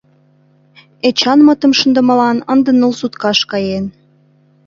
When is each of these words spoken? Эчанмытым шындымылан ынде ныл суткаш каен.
Эчанмытым 1.07 1.71
шындымылан 1.79 2.37
ынде 2.53 2.71
ныл 2.79 2.93
суткаш 2.99 3.39
каен. 3.51 3.85